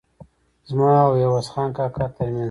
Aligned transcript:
زما 0.69 0.91
او 1.07 1.13
عوض 1.27 1.47
خان 1.53 1.69
کاکا 1.77 2.05
ترمنځ. 2.15 2.39